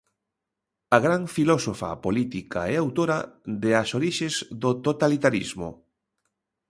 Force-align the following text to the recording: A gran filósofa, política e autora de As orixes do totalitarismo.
A 0.95 0.97
gran 1.05 1.23
filósofa, 1.35 1.89
política 2.05 2.61
e 2.71 2.73
autora 2.77 3.17
de 3.61 3.71
As 3.81 3.89
orixes 3.99 4.33
do 4.61 4.71
totalitarismo. 4.87 5.69